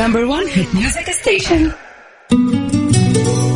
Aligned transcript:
Number 0.00 0.24
one 0.26 0.46
hit 0.56 0.68
music. 0.74 1.06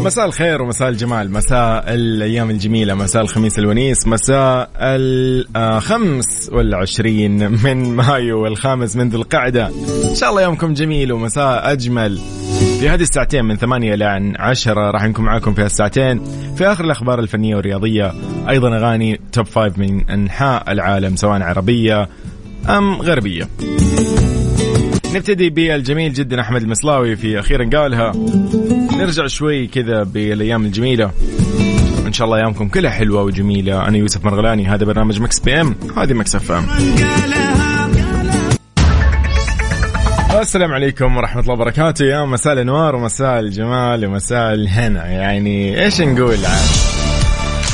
مساء 0.05 0.27
الخير 0.27 0.63
ومساء 0.63 0.89
الجمال. 0.89 1.31
مساء 1.31 1.85
الأيام 1.95 2.51
الجميلة. 2.51 2.95
مساء 2.95 3.23
الخميس 3.23 3.59
الونيس. 3.59 4.07
مساء 4.07 4.71
الخمس 4.81 6.51
والعشرين 6.53 7.51
من 7.65 7.96
مايو 7.96 8.43
والخامس 8.43 8.96
من 8.96 9.09
ذي 9.09 9.17
القعدة. 9.17 9.67
إن 10.11 10.15
شاء 10.15 10.31
الله 10.31 10.43
يومكم 10.43 10.75
جميل 10.75 11.13
ومساء 11.13 11.73
أجمل. 11.73 12.18
في 12.81 12.89
هذه 12.89 13.03
الساعتين 13.03 13.45
من 13.45 13.57
ثمانية 13.57 13.95
إلى 13.95 14.35
عشرة 14.39 14.90
راح 14.90 15.04
نكون 15.04 15.25
معاكم 15.25 15.54
في 15.54 15.63
الساعتين 15.63 16.21
في 16.57 16.67
آخر 16.67 16.85
الأخبار 16.85 17.18
الفنية 17.18 17.57
والرياضية 17.57 18.13
أيضا 18.49 18.76
أغاني 18.76 19.21
top 19.32 19.46
five 19.46 19.79
من 19.79 20.11
أنحاء 20.11 20.73
العالم 20.73 21.17
سواء 21.17 21.43
عربية 21.43 22.09
أم 22.68 23.03
غربية. 23.03 23.49
نبتدي 25.14 25.50
بالجميل 25.50 26.13
جدا 26.13 26.41
أحمد 26.41 26.63
المصلاوي 26.63 27.17
في 27.17 27.39
أخيرا 27.39 27.71
قالها. 27.73 28.13
نرجع 28.96 29.27
شوي 29.27 29.67
كذا 29.67 30.03
بالأيام 30.03 30.64
الجميلة. 30.64 31.11
إن 32.06 32.12
شاء 32.12 32.27
الله 32.27 32.39
أيامكم 32.39 32.69
كلها 32.69 32.91
حلوة 32.91 33.23
وجميلة. 33.23 33.89
أنا 33.89 33.97
يوسف 33.97 34.25
مرغلاني 34.25 34.67
هذا 34.67 34.85
برنامج 34.85 35.20
Mix 35.20 35.41
PM. 35.41 35.75
هذه 35.97 36.12
Mix 36.12 36.34
FM. 36.34 36.65
السلام 40.41 40.73
عليكم 40.73 41.17
ورحمة 41.17 41.42
الله 41.42 41.55
وبركاته. 41.55 42.05
يا 42.05 42.25
مساء 42.25 42.53
الأنوار 42.53 42.97
ومساء 42.97 43.41
الجمال 43.41 44.07
ومساء 44.07 44.55
الهنا. 44.55 45.07
يعني 45.07 45.85
إيش 45.85 46.01
نقول؟ 46.01 46.37
عاد 46.47 46.94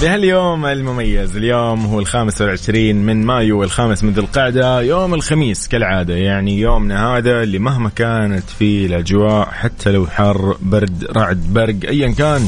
بهاليوم 0.01 0.67
المميز 0.67 1.37
اليوم 1.37 1.87
هو 1.87 1.99
الخامس 1.99 2.41
والعشرين 2.41 2.97
من 2.97 3.27
مايو 3.27 3.61
والخامس 3.61 4.05
من 4.05 4.13
ذي 4.13 4.21
القعدة 4.21 4.81
يوم 4.81 5.15
الخميس 5.15 5.69
كالعادة 5.69 6.15
يعني 6.15 6.61
يومنا 6.61 7.17
هذا 7.17 7.43
اللي 7.43 7.59
مهما 7.59 7.91
كانت 7.97 8.51
فيه 8.51 8.87
الأجواء 8.87 9.51
حتى 9.51 9.91
لو 9.91 10.07
حر 10.07 10.57
برد 10.61 11.05
رعد 11.17 11.37
برق 11.53 11.77
أيا 11.89 12.11
كان 12.11 12.47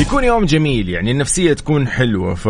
يكون 0.00 0.24
يوم 0.24 0.44
جميل 0.44 0.88
يعني 0.88 1.10
النفسية 1.10 1.52
تكون 1.52 1.88
حلوة. 1.88 2.34
ف 2.34 2.48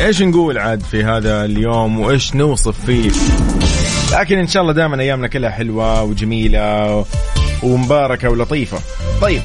إيش 0.00 0.22
نقول 0.22 0.58
عاد 0.58 0.80
في 0.80 1.04
هذا 1.04 1.44
اليوم؟ 1.44 2.00
وإيش 2.00 2.34
نوصف 2.34 2.84
فيه؟ 2.84 3.10
لكن 4.12 4.38
إن 4.38 4.46
شاء 4.46 4.62
الله 4.62 4.72
دائما 4.72 5.00
أيامنا 5.00 5.28
كلها 5.28 5.50
حلوة 5.50 6.02
وجميلة 6.02 7.04
ومباركة 7.62 8.30
ولطيفة. 8.30 8.78
طيب 9.20 9.42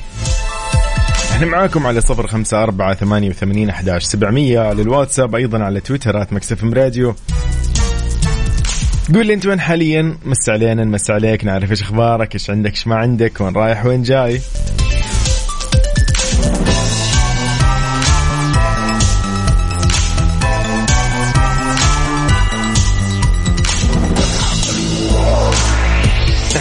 إحنا 1.33 1.45
معاكم 1.45 1.87
على 1.87 2.01
صفر 2.01 2.27
خمسة 2.27 2.63
أربعة 2.63 2.93
ثمانية 2.95 3.29
وثمانين 3.29 3.69
أحداش 3.69 4.03
سبعمية 4.03 4.73
للواتساب 4.73 5.35
أيضا 5.35 5.63
على 5.63 5.79
تويترات 5.79 6.33
مكسف 6.33 6.63
راديو. 6.63 7.15
قول 9.13 9.25
لي 9.27 9.33
أنت 9.33 9.45
وين 9.45 9.59
حاليا؟ 9.59 10.17
مس 10.25 10.49
علينا 10.49 10.83
نمس 10.83 11.09
عليك 11.09 11.45
نعرف 11.45 11.71
إيش 11.71 11.81
أخبارك 11.81 12.33
إيش 12.33 12.49
عندك 12.49 12.71
إيش 12.71 12.87
ما 12.87 12.95
عندك 12.95 13.41
وين 13.41 13.55
رايح 13.55 13.85
وين 13.85 14.03
جاي؟ 14.03 14.41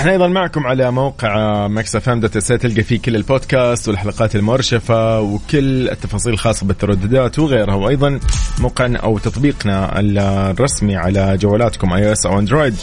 إحنا 0.03 0.13
أيضا 0.13 0.29
معكم 0.29 0.67
على 0.67 0.91
موقع 0.91 1.67
Mix 1.69 1.97
FM 1.97 2.21
dot 2.21 2.39
تلقى 2.39 2.83
فيه 2.83 2.99
كل 3.01 3.17
البودكاست 3.17 3.89
والحلقات 3.89 4.37
المرشفة 4.37 5.21
وكل 5.21 5.89
التفاصيل 5.89 6.33
الخاصة 6.33 6.67
بالترددات 6.67 7.39
وغيرها. 7.39 7.75
وأيضا 7.75 8.21
موقعنا 8.59 8.99
أو 8.99 9.19
تطبيقنا 9.19 10.01
الرسمي 10.01 10.97
على 10.97 11.37
جوالاتكم 11.37 11.93
iOS 11.93 12.27
أو 12.27 12.39
Android 12.39 12.75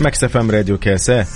Mix 0.00 0.24
FM 0.24 0.50
Radio 0.50 0.78
كاسه 0.78 1.26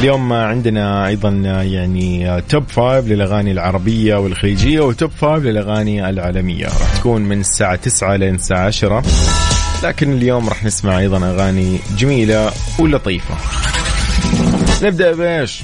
اليوم 0.00 0.32
عندنا 0.32 1.06
أيضا 1.06 1.30
يعني 1.62 2.40
top 2.48 2.64
five 2.68 3.06
للأغاني 3.06 3.52
العربية 3.52 4.14
والخليجية 4.16 4.80
و 4.80 4.87
top 4.87 5.10
five 5.10 5.44
للأغاني 5.44 6.08
العالمية. 6.08 6.66
راح 6.66 6.96
تكون 6.98 7.22
من 7.22 7.40
الساعة 7.40 7.76
9 7.76 8.16
لين 8.16 8.34
الساعة 8.34 8.66
10 8.66 9.02
لكن 9.82 10.12
اليوم 10.12 10.48
راح 10.48 10.64
نسمع 10.64 10.98
أيضا 10.98 11.18
أغاني 11.18 11.78
جميلة 11.98 12.52
ولطيفة. 12.78 13.34
نبدأ 14.82 15.12
بإيش؟ 15.12 15.62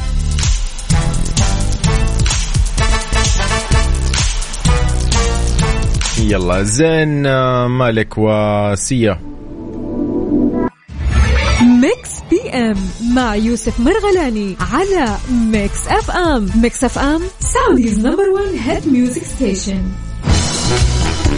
يلا 6.20 6.62
زين 6.62 7.22
مالك 7.66 8.14
وسيا 8.18 9.31
FM 12.54 12.76
مع 13.14 13.36
يوسف 13.36 13.80
مرغلاني 13.80 14.56
على 14.72 15.16
Mix 15.30 15.88
FM 15.88 16.50
Mix 16.62 16.84
FM 16.84 17.20
Saudi's 17.40 17.98
number 17.98 18.28
1 18.28 18.44
hit 18.64 18.88
music 18.92 19.22
station 19.22 19.82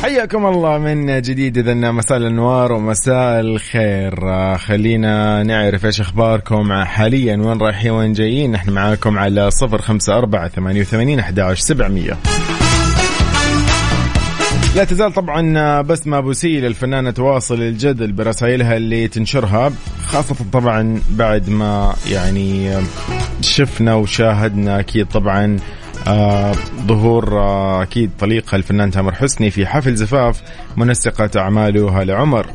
حياكم 0.02 0.46
الله 0.46 0.78
من 0.78 1.22
جديد 1.22 1.58
اذا 1.58 1.74
مساء 1.74 2.18
الأنوار 2.18 2.72
ومساء 2.72 3.40
الخير. 3.40 4.14
خلينا 4.56 5.42
نعرف 5.42 5.86
إيش 5.86 6.00
أخباركم. 6.00 6.72
حاليا 6.72 7.36
وين 7.36 7.58
رايحين 7.58 7.90
وين 7.90 8.12
جايين؟ 8.12 8.52
نحن 8.52 8.70
معاكم 8.70 9.18
على 9.18 9.50
صفر 9.50 9.82
خمسة 9.82 10.18
أربعة 10.18 10.48
ثمانية 10.48 10.80
وثمانين 10.80 11.18
أحد 11.18 11.40
سبعمية. 11.54 12.18
لا 14.74 14.84
تزال 14.84 15.12
طبعا 15.12 15.80
بسمة 15.80 16.20
بوسيل 16.20 16.64
الفنانة 16.64 17.10
تواصل 17.10 17.62
الجدل 17.62 18.12
برسائلها 18.12 18.76
اللي 18.76 19.08
تنشرها 19.08 19.72
خاصة 20.06 20.36
طبعا 20.52 21.00
بعد 21.10 21.50
ما 21.50 21.94
يعني 22.10 22.72
شفنا 23.40 23.94
وشاهدنا 23.94 24.80
أكيد 24.80 25.06
طبعا 25.06 25.56
آه 26.06 26.52
ظهور 26.86 27.38
آه 27.38 27.82
أكيد 27.82 28.10
طليقها 28.18 28.56
الفنان 28.56 28.90
تامر 28.90 29.14
حسني 29.14 29.50
في 29.50 29.66
حفل 29.66 29.94
زفاف 29.94 30.42
منسقة 30.76 31.30
أعماله 31.40 32.00
هالة 32.00 32.14
عمر 32.14 32.46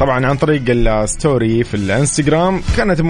طبعا 0.00 0.26
عن 0.26 0.36
طريق 0.36 0.62
ال 0.68 0.84
story 0.84 1.64
في 1.64 1.74
الانستغرام 1.74 2.60
كانت 2.76 3.00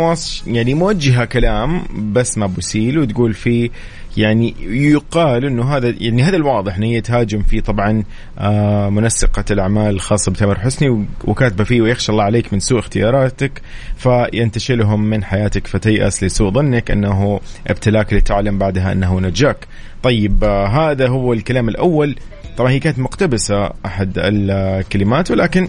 يعني 0.46 0.74
موجهة 0.74 1.24
كلام 1.24 1.82
بسمه 2.12 2.46
بوسيل 2.46 2.98
وتقول 2.98 3.34
فيه 3.34 3.70
يعني 4.16 4.54
يقال 4.60 5.44
إنه 5.44 5.76
هذا 5.76 5.94
يعني 6.00 6.22
هذا 6.22 6.36
الواضح 6.36 6.76
ان 6.76 6.82
هي 6.82 7.00
تهاجم 7.00 7.42
فيه 7.42 7.60
طبعا 7.60 8.04
آه 8.38 8.90
منسقة 8.90 9.44
الأعمال 9.50 9.94
الخاصة 9.94 10.32
بتامر 10.32 10.58
حسني 10.58 11.06
وكاتبة 11.24 11.64
فيه 11.64 11.82
ويخشى 11.82 12.12
الله 12.12 12.24
عليك 12.24 12.52
من 12.52 12.60
سوء 12.60 12.78
اختياراتك 12.78 13.62
فينتشلهم 13.96 15.04
من 15.04 15.24
حياتك 15.24 15.66
فتيأس 15.66 16.24
لسوء 16.24 16.50
ظنك 16.50 16.90
إنه 16.90 17.40
ابتلاك 17.66 18.12
لتعلم 18.12 18.58
بعدها 18.58 18.92
إنه 18.92 19.20
نجاك. 19.20 19.66
طيب 20.02 20.44
آه 20.44 20.66
هذا 20.66 21.08
هو 21.08 21.32
الكلام 21.32 21.68
الأول 21.68 22.16
طبعا 22.56 22.70
هي 22.70 22.78
كانت 22.78 22.98
مقتبسة 22.98 23.70
أحد 23.86 24.12
الكلمات 24.16 25.30
ولكن 25.30 25.68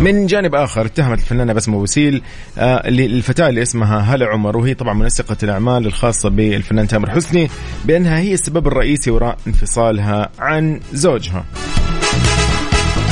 من 0.00 0.26
جانب 0.26 0.54
آخر 0.54 0.86
اتهمت 0.86 1.18
الفنانة 1.18 1.52
بسمه 1.52 1.76
وسيل 1.78 2.22
آه 2.58 2.88
الفتاة 2.88 3.48
اللي 3.48 3.62
اسمها 3.62 3.98
هلا 3.98 4.26
عمر 4.26 4.56
وهي 4.56 4.74
طبعا 4.74 4.94
منسقة 4.94 5.36
الأعمال 5.42 5.86
الخاصة 5.86 6.28
بالفنان 6.28 6.88
تامر 6.88 7.10
حسني 7.10 7.50
بأنها 7.84 8.18
هي 8.18 8.34
السبب 8.34 8.66
الرئيسي 8.66 9.10
وراء 9.10 9.38
انفصالها 9.46 10.30
عن 10.38 10.80
زوجها. 10.92 11.44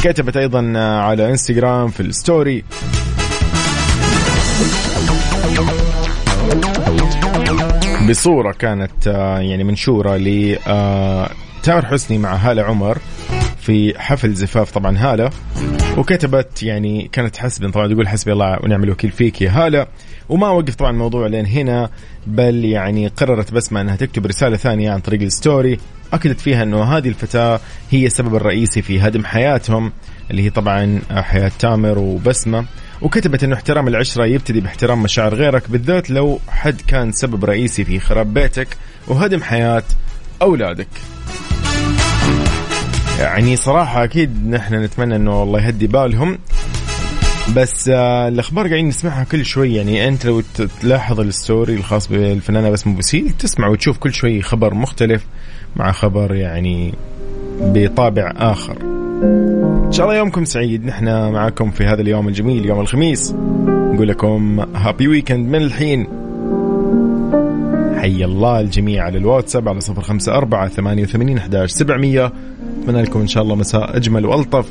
كتبت 0.03 0.37
أيضا 0.37 0.79
على 0.79 1.31
إنستغرام 1.31 1.89
في 1.89 2.01
ال 2.01 2.12
story 2.12 2.65
بصورة 8.09 8.53
كانت 8.53 9.09
آه، 9.09 9.39
يعني 9.39 9.65
منشورة 9.65 10.17
ل 10.17 10.57
آه، 10.67 11.31
تامر 11.63 11.87
حسني 11.87 12.19
مع 12.19 12.35
هالة 12.35 12.63
عمر 12.63 12.99
في 13.69 13.99
حفل 13.99 14.35
زفاف 14.35 14.71
طبعا 14.71 14.99
هالة 14.99 15.31
وكتبت 15.97 16.63
يعني 16.63 17.09
كانت 17.13 17.37
حسب 17.37 17.71
طبعا 17.71 17.87
تقول 17.93 18.09
حسبي 18.09 18.33
الله 18.33 18.59
ونعم 18.63 18.85
الوكيل 18.85 19.11
فيك 19.11 19.43
يا 19.43 19.51
هالة 19.51 19.87
وما 20.29 20.49
وقف 20.49 20.75
طبعا 20.75 20.91
الموضوع 20.91 21.27
لين 21.27 21.47
هنا 21.47 21.91
بل 22.27 22.65
يعني 22.65 23.09
قررت 23.09 23.53
بسمة 23.53 23.81
أنها 23.81 23.97
تكتب 23.97 24.27
رسالة 24.27 24.57
ثانية 24.57 24.91
عن 24.91 25.01
طريق 25.01 25.23
ال 25.23 25.32
story 25.32 25.79
أكدت 26.13 26.41
فيها 26.41 26.63
إنه 26.63 26.83
هذه 26.83 27.09
الفتاة 27.09 27.61
هي 27.91 28.07
السبب 28.07 28.35
الرئيسي 28.35 28.83
في 28.83 29.01
هدم 29.01 29.25
حياتهم 29.25 29.93
اللي 30.31 30.43
هي 30.43 30.51
طبعا 30.51 31.01
حياة 31.11 31.53
تامر 31.59 31.99
وبسمة 31.99 32.65
وكتبت 33.03 33.45
إنه 33.45 33.55
احترام 33.55 33.89
العشرة 33.89 34.27
يبتدي 34.27 34.61
باحترام 34.61 35.03
مشاعر 35.03 35.35
غيرك 35.35 35.71
بالذات 35.71 36.11
لو 36.11 36.41
حد 36.49 36.81
كان 36.87 37.13
سبب 37.13 37.45
رئيسي 37.45 37.85
في 37.85 38.01
خراب 38.01 38.35
بيتك 38.35 38.69
وهدم 39.09 39.43
حياة 39.43 39.85
أولادك. 40.43 40.89
يعني 43.19 43.57
صراحة 43.57 44.05
أكيد 44.05 44.49
نحن 44.49 44.75
نتمنى 44.75 45.17
أنه 45.17 45.43
الله 45.43 45.67
يهدي 45.67 45.87
بالهم. 45.87 46.39
بس 47.57 47.89
آه 47.89 48.29
الأخبار 48.29 48.67
قاعدين 48.67 48.89
نسمعها 48.89 49.25
كل 49.25 49.45
شوي. 49.45 49.75
يعني 49.75 50.09
أنت 50.09 50.27
لو 50.27 50.43
تلاحظ 50.81 51.21
ال 51.21 51.30
story 51.30 51.75
الخاص 51.75 52.07
بالفنانة 52.07 52.71
بسمة 52.71 52.83
بوسيل 52.83 53.31
تسمع 53.39 53.69
وتشوف 53.69 53.99
كل 53.99 54.13
شوي 54.13 54.43
خبر 54.43 54.75
مختلف 54.75 55.27
مع 55.77 55.93
خبر 55.93 56.35
يعني 56.35 56.95
بطابع 57.61 58.33
آخر. 58.37 58.77
إن 59.87 59.93
شاء 59.93 60.07
الله 60.07 60.19
يومكم 60.19 60.45
سعيد. 60.45 60.85
نحن 60.85 61.05
معاكم 61.33 61.71
في 61.71 61.85
هذا 61.85 62.01
اليوم 62.01 62.29
الجميل 62.29 62.67
يوم 62.67 62.81
الخميس. 62.81 63.35
نقول 63.67 64.09
لكم 64.09 64.61
هابي 64.75 65.09
ويكند 65.09 65.49
من 65.49 65.63
الحين. 65.63 66.07
حي 67.99 68.25
الله 68.25 68.61
الجميع 68.61 69.05
على 69.05 69.19
الواتساب 69.19 69.69
على 69.69 69.79
054 69.89 70.69
88 70.69 71.39
11 71.39 71.67
700 71.67 72.33
ونتمنى 72.89 73.03
لكم 73.03 73.21
إن 73.21 73.27
شاء 73.27 73.43
الله 73.43 73.55
مساء 73.55 73.97
أجمل 73.97 74.27
وألطف. 74.27 74.67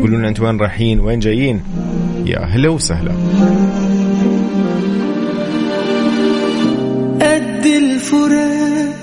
قولوا 0.00 0.18
لنا 0.18 0.28
أنتم 0.28 0.44
وين 0.44 0.56
رايحين 0.60 1.00
وين 1.00 1.18
جايين؟ 1.18 1.62
يا 2.26 2.38
أهلا 2.42 2.68
وسهلا. 2.68 3.12
قد 7.20 7.66
الفراق 7.66 8.94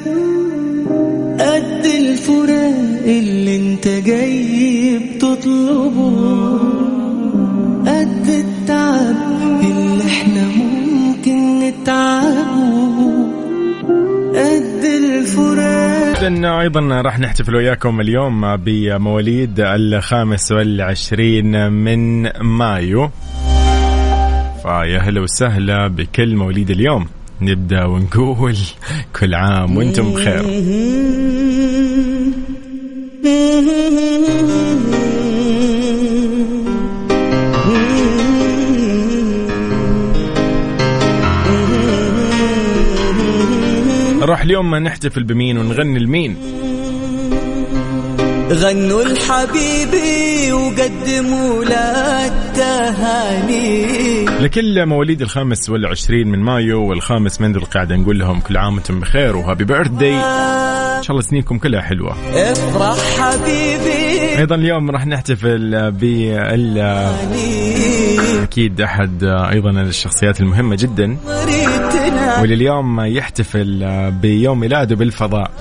قد 1.40 1.86
الفراق 1.86 3.04
اللي 3.06 3.56
انت 3.58 3.88
جاي 3.88 5.00
بتطلبه 5.00 6.58
قد 7.88 8.28
التعب 8.28 9.16
اللي 9.62 10.04
إحنا 10.06 10.48
ممكن 10.48 11.60
نتعب. 11.60 12.57
إذن 16.22 16.46
أيضا 16.46 17.02
راح 17.02 17.20
نحتفل 17.20 17.56
وياكم 17.56 18.02
اليوم 18.02 18.56
بمواليد 18.56 19.60
الخامس 19.60 20.52
والعشرين 20.52 21.72
من 21.72 22.30
مايو. 22.42 23.10
فيا 24.64 25.00
هلا 25.00 25.22
وسهلا 25.22 25.88
بكل 25.88 26.36
مواليد 26.36 26.70
اليوم. 26.70 27.08
نبدأ 27.42 27.86
ونقول 27.86 28.56
كل 29.20 29.36
عام 29.36 29.78
وأنتم 29.78 30.14
بخير. 30.14 30.44
اليوم 44.48 44.76
نحتفل 44.76 45.24
بمين 45.24 45.58
ونغني 45.58 46.00
لمين. 46.00 46.38
غنوا 48.52 49.04
لحبيبي 49.04 50.52
وقدموا 50.52 51.64
له 51.66 52.26
التهاني. 52.26 53.86
لكل 54.26 54.86
مواليد 54.86 55.22
الخامس 55.22 55.70
والعشرين 55.70 56.28
من 56.28 56.40
مايو 56.40 56.90
والخامس 56.90 57.42
من 57.42 57.52
ذي 57.52 57.60
القعدة 57.60 57.96
نقول 57.96 58.20
لهم 58.20 58.40
كل 58.40 58.58
عام 58.58 58.74
وأنتم 58.74 59.00
بخير 59.00 59.36
وهابي 59.36 59.64
بيرثدي 59.64 60.14
إن 60.14 61.04
شاء 61.04 61.12
الله 61.12 61.22
سنينكم 61.22 61.58
كلها 61.58 61.82
حلوة. 61.82 62.16
افرح 62.34 62.98
حبيبي. 63.20 64.38
أيضا 64.38 64.56
اليوم 64.56 64.92
راح 64.92 65.06
نحتفل 65.06 65.92
بال 65.92 66.78
أكيد 68.44 68.82
أحد 68.82 69.24
أيضا 69.24 69.72
الشخصيات 69.72 70.42
المهمة 70.42 70.76
جدا. 70.76 71.18
واللي 72.42 72.56
اليوم 72.56 73.02
يحتفل 73.02 74.12
بيوم 74.22 74.60
ميلاده 74.60 74.96
بالفضاء. 74.96 75.52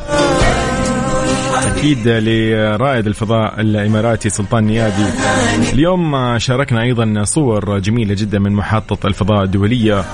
أكيد 1.66 2.08
لرائد 2.08 3.06
الفضاء 3.06 3.60
الإماراتي 3.60 4.28
سلطان 4.28 4.64
نيادي. 4.64 5.04
اليوم 5.72 6.38
شاركنا 6.38 6.82
أيضا 6.82 7.24
صور 7.24 7.78
جميلة 7.78 8.14
جدا 8.14 8.38
من 8.38 8.52
محطة 8.52 9.06
الفضاء 9.06 9.42
الدولية 9.42 10.04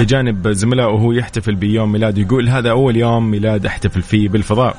بجانب 0.00 0.48
زملائه 0.48 0.88
وهو 0.88 1.12
يحتفل 1.12 1.54
بيوم 1.54 1.92
ميلاده 1.92 2.22
يقول 2.22 2.48
هذا 2.48 2.70
أول 2.70 2.96
يوم 2.96 3.30
ميلاد 3.30 3.66
أحتفل 3.66 4.02
فيه 4.02 4.28
بالفضاء. 4.28 4.76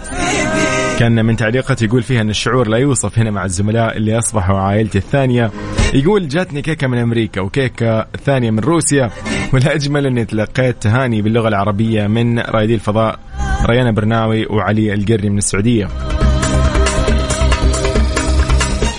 كان 0.99 1.25
من 1.25 1.35
تعليقات 1.35 1.81
يقول 1.81 2.03
فيها 2.03 2.21
أن 2.21 2.29
الشعور 2.29 2.67
لا 2.67 2.77
يوصف 2.77 3.19
هنا 3.19 3.31
مع 3.31 3.45
الزملاء 3.45 3.97
اللي 3.97 4.17
أصبحوا 4.17 4.59
عائلتي 4.59 4.97
الثانية. 4.97 5.51
يقول 5.93 6.27
جاتني 6.27 6.61
كيكة 6.61 6.87
من 6.87 6.97
أمريكا 6.97 7.41
وكيكة 7.41 8.05
ثانية 8.25 8.51
من 8.51 8.59
روسيا 8.59 9.09
والاجمل 9.53 10.05
أني 10.05 10.25
تلقيت 10.25 10.81
تهاني 10.81 11.21
باللغة 11.21 11.47
العربية 11.47 12.07
من 12.07 12.39
رائدي 12.39 12.75
الفضاء. 12.75 13.19
ريانا 13.65 13.91
برناوي 13.91 14.45
وعلي 14.45 14.93
القري 14.93 15.29
من 15.29 15.37
السعودية. 15.37 15.87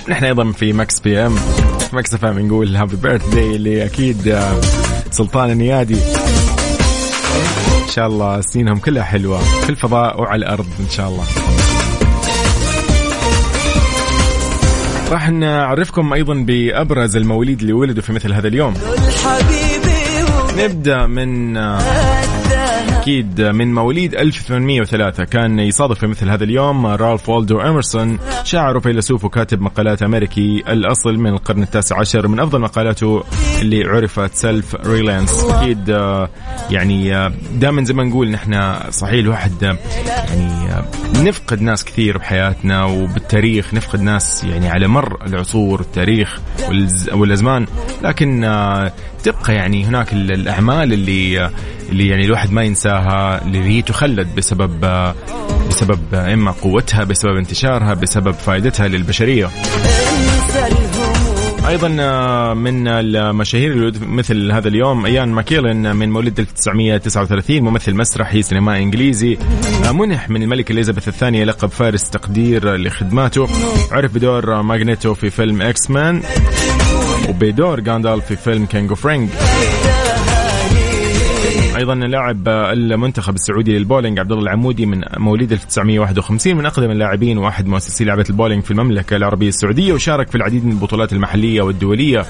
نحن 0.09 0.25
أيضا 0.25 0.51
في 0.51 0.73
Mix 0.73 0.99
FM 0.99 1.35
Mix 1.93 2.13
FM 2.13 2.39
نقول 2.39 2.75
happy 2.75 2.95
birthday 2.95 3.55
اللي 3.55 3.85
أكيد 3.85 4.27
آه، 4.27 4.61
سلطان 5.11 5.49
النيادي. 5.49 5.97
إن 7.83 7.89
شاء 7.89 8.07
الله 8.07 8.41
سنينهم 8.41 8.77
كلها 8.77 9.03
حلوة 9.03 9.39
في 9.39 9.69
الفضاء 9.69 10.21
وعلى 10.21 10.45
الأرض 10.45 10.67
إن 10.79 10.89
شاء 10.89 11.09
الله. 11.09 11.23
راح 15.11 15.29
نعرفكم 15.29 16.13
أيضا 16.13 16.33
بأبرز 16.33 17.15
المواليد 17.15 17.59
اللي 17.59 17.73
ولدوا 17.73 18.03
في 18.03 18.13
مثل 18.13 18.33
هذا 18.33 18.47
اليوم. 18.47 18.73
نبدأ 20.57 21.05
من 21.05 21.57
آه، 23.09 23.19
أكيد 23.19 23.41
من 23.41 23.73
مواليد 23.73 24.15
1803 24.15 25.23
كان 25.23 25.59
يصادف 25.59 25.99
في 25.99 26.07
مثل 26.07 26.29
هذا 26.29 26.43
اليوم 26.43 26.85
رالف 26.85 27.29
والدو 27.29 27.59
اميرسون 27.61 28.19
شاعر 28.43 28.77
وفيلسوف 28.77 29.25
وكاتب 29.25 29.61
مقالات 29.61 30.01
أمريكي 30.03 30.63
الأصل 30.67 31.17
من 31.17 31.29
القرن 31.29 31.63
التاسع 31.63 31.99
عشر 31.99 32.27
من 32.27 32.39
أفضل 32.39 32.61
مقالاته 32.61 33.23
اللي 33.61 33.83
عرفت 33.85 34.33
Self-Reliance 34.35 35.43
أكيد 35.43 35.89
آه، 35.89 36.29
يعني 36.69 37.29
دائما 37.53 37.83
زي 37.83 37.93
ما 37.93 38.03
نقول 38.03 38.31
نحن 38.31 38.73
صحيح 38.91 39.13
الواحد 39.19 39.63
آه، 39.63 39.77
يعني 40.07 40.71
آه، 40.73 40.85
نفقد 41.23 41.61
ناس 41.61 41.85
كثير 41.85 42.17
بحياتنا 42.17 42.85
وبالتاريخ 42.85 43.73
نفقد 43.73 44.01
ناس 44.01 44.43
يعني 44.43 44.67
على 44.69 44.87
مر 44.87 45.17
العصور 45.27 45.79
التاريخ 45.81 46.39
والز- 46.69 47.13
والأزمان. 47.13 47.65
لكن 48.03 48.43
آه، 48.43 48.91
تبقى 49.23 49.55
يعني 49.55 49.83
هناك 49.85 50.13
ال- 50.13 50.31
الأعمال 50.31 50.93
اللي 50.93 51.49
اللي 51.89 52.07
يعني 52.07 52.25
الواحد 52.25 52.51
ما 52.51 52.63
ينساها 52.63 53.41
اللي 53.45 53.59
هي 53.59 53.81
تخلد 53.81 54.35
بسبب 54.35 54.85
آه، 54.85 55.15
بسبب 55.69 55.99
آه، 56.13 56.33
إما 56.33 56.51
قوتها 56.51 57.03
بسبب 57.03 57.35
انتشارها 57.37 57.93
بسبب 57.93 58.31
فائدتها 58.31 58.87
للبشرية. 58.87 59.49
أيضا 61.67 61.97
آه، 61.99 62.53
من 62.53 62.87
المشاهير 62.87 63.91
مثل 64.01 64.51
هذا 64.51 64.67
اليوم 64.67 65.05
إيان 65.05 65.29
ماكيلن 65.29 65.95
من 65.95 66.11
مولد 66.11 66.39
1939 66.39 67.61
ممثل 67.61 67.93
مسرحي 67.95 68.41
سينمائي 68.41 68.83
إنجليزي 68.83 69.37
آه، 69.87 69.91
منح 69.91 70.29
من 70.29 70.43
الملكة 70.43 70.71
إليزابيث 70.71 71.07
الثانية 71.07 71.43
لقب 71.43 71.69
فارس 71.69 72.09
تقدير 72.09 72.75
لخدماته. 72.75 73.47
عرف 73.91 74.13
بدور 74.15 74.61
ماغنيتو 74.61 75.13
في 75.13 75.29
فيلم 75.29 75.61
X-Men. 75.61 76.21
وبدور 77.29 77.81
غاندالف 77.81 78.25
في 78.25 78.35
فيلم 78.35 78.65
King 78.65 78.89
of 78.89 79.05
Ring. 79.05 79.29
أيضا 81.77 81.95
لاعب 81.95 82.47
المنتخب 82.47 83.35
السعودي 83.35 83.77
للبولينج 83.77 84.19
عبد 84.19 84.31
الله 84.31 84.43
العمودي 84.43 84.85
من 84.85 85.01
مواليد 85.17 85.51
1951 85.51 86.55
من 86.55 86.65
أقدم 86.65 86.91
اللاعبين 86.91 87.37
واحد 87.37 87.67
مؤسسي 87.67 88.03
لعبة 88.03 88.25
البولينج 88.29 88.63
في 88.63 88.71
المملكة 88.71 89.15
العربية 89.15 89.47
السعودية 89.47 89.93
وشارك 89.93 90.29
في 90.29 90.35
العديد 90.35 90.65
من 90.65 90.71
البطولات 90.71 91.13
المحلية 91.13 91.61
والدولية. 91.61 92.25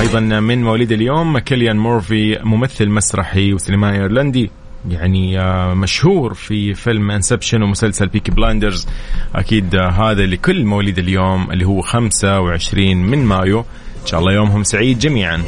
أيضا 0.00 0.20
من 0.20 0.62
مواليد 0.64 0.92
اليوم 0.92 1.38
كيليان 1.38 1.76
مورفي 1.76 2.38
ممثل 2.44 2.88
مسرحي 2.88 3.52
وسينمائي 3.52 4.02
إيرلندي. 4.02 4.50
يعني 4.88 5.40
آه، 5.40 5.74
مشهور 5.74 6.34
في 6.34 6.74
فيلم 6.74 7.10
Inception 7.10 7.62
ومسلسل 7.62 8.06
Peaky 8.06 8.30
Blinders. 8.30 8.86
أكيد 9.34 9.74
آه، 9.74 9.88
هذا 9.88 10.26
لكل 10.26 10.64
مواليد 10.64 10.98
اليوم 10.98 11.50
اللي 11.50 11.64
هو 11.64 11.80
25 11.80 12.96
من 12.96 13.24
مايو. 13.24 13.60
إن 14.02 14.06
شاء 14.06 14.20
الله 14.20 14.32
يومهم 14.32 14.64
سعيد 14.64 14.98
جميعا. 14.98 15.42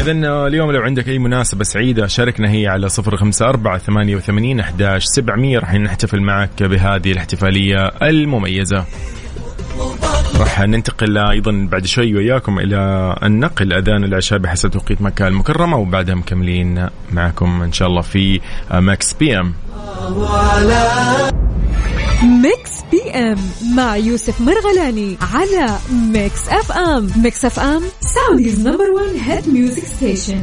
إذا 0.00 0.46
اليوم 0.46 0.70
لو 0.70 0.82
عندك 0.82 1.08
أي 1.08 1.18
مناسبة 1.18 1.64
سعيدة 1.64 2.06
شاركنا 2.06 2.50
هي 2.50 2.66
على 2.66 2.88
صفر 2.88 3.16
خمسة 3.16 3.48
أربعة 3.48 3.78
ثمانية 3.78 4.16
وثمانين 4.16 4.60
أحداش 4.60 5.04
سبعمية. 5.04 5.58
راح 5.58 5.74
نحتفل 5.74 6.20
معك 6.20 6.62
بهذه 6.62 7.12
الاحتفالية 7.12 7.86
المميزة. 8.02 8.84
راح 10.40 10.60
ننتقل 10.60 11.18
أيضا 11.18 11.68
بعد 11.70 11.86
شوي 11.86 12.14
وياكم 12.14 12.58
إلى 12.58 13.16
النقل 13.22 13.72
أذان 13.72 14.04
العشاء 14.04 14.38
بحسب 14.38 14.70
توقيت 14.70 15.02
مكة 15.02 15.28
المكرمة 15.28 15.76
وبعدها 15.76 16.14
مكملين 16.14 16.88
معكم 17.12 17.62
إن 17.62 17.72
شاء 17.72 17.88
الله 17.88 18.00
في 18.00 18.40
Mix 18.72 19.12
FM. 19.12 19.52
Mix 22.22 22.70
FM 22.92 23.38
مع 23.76 23.96
يوسف 23.96 24.40
مرغلاني 24.40 25.16
على 25.34 25.78
Mix 25.92 26.48
FM. 26.48 27.10
Mix 27.16 27.44
FM 27.44 27.82
Saudi's 28.00 28.66
number 28.66 28.84
1 28.90 29.06
hit 29.30 29.48
music 29.48 29.84
station 29.84 30.42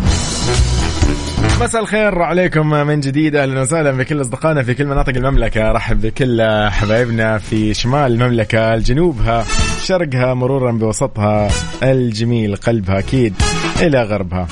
مساء 1.61 1.81
الخير 1.81 2.21
عليكم 2.21 2.69
من 2.69 2.99
جديد 2.99 3.35
أهلا 3.35 3.61
وسهلا 3.61 3.91
بكل 3.91 4.21
أصدقائنا 4.21 4.63
في 4.63 4.73
كل 4.73 4.85
مناطق 4.85 5.15
المملكة. 5.15 5.71
رحب 5.71 6.01
بكل 6.01 6.41
حبايبنا 6.71 7.37
في 7.37 7.73
شمال 7.73 8.11
المملكة 8.11 8.77
جنوبها 8.77 9.45
شرقها 9.89 10.33
مرورا 10.33 10.71
بوسطها 10.71 11.49
الجميل 11.83 12.55
قلبها 12.55 12.99
أكيد 12.99 13.33
إلى 13.81 14.03
غربها. 14.03 14.47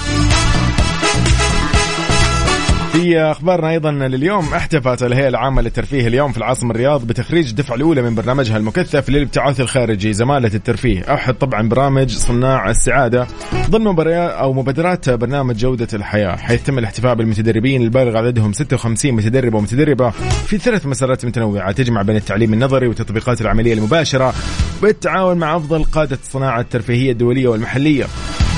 في 2.92 3.20
أخبارنا 3.20 3.70
أيضا 3.70 3.92
لليوم. 3.92 4.54
احتفت 4.54 5.04
الهيئة 5.04 5.28
العامة 5.28 5.62
للترفيه 5.62 6.08
اليوم 6.08 6.32
في 6.32 6.38
العاصمة 6.38 6.72
الرياض 6.72 7.08
بتخريج 7.08 7.50
الدفعه 7.50 7.76
الأولى 7.76 8.02
من 8.02 8.16
برنامجها 8.16 8.58
المكثف 8.58 9.10
للابتعاث 9.10 9.60
الخارجي. 9.62 10.14
زمالة 10.14 10.52
الترفيه 10.54 11.14
أحد 11.14 11.34
طبعا 11.34 11.70
برامج 11.70 12.12
صناع 12.12 12.70
السعادة 12.70 13.28
ضمن 13.70 13.86
مباريات 13.86 14.32
أو 14.32 14.54
مبادرات 14.54 15.10
برنامج 15.10 15.56
جودة 15.56 15.88
الحياة 15.94 16.36
حيث 16.36 16.64
تم 16.64 16.78
الاحتفاء 16.78 17.16
بالمتدربين 17.16 17.82
البالغ 17.82 18.18
عددهم 18.18 18.54
56 18.54 19.12
متدرب 19.12 19.54
ومتدربة 19.54 20.10
في 20.48 20.58
ثلاث 20.58 20.86
مسارات 20.86 21.26
متنوعة. 21.26 21.72
تجمع 21.72 22.02
بين 22.02 22.16
التعليم 22.16 22.54
النظري 22.54 22.88
والتطبيقات 22.88 23.42
العملية 23.42 23.74
المباشرة. 23.74 24.34
بالتعاون 24.82 25.38
مع 25.38 25.56
أفضل 25.56 25.84
قادة 25.84 26.18
الصناعة 26.24 26.60
الترفيهية 26.62 27.12
الدولية 27.12 27.48
والمحلية. 27.48 28.06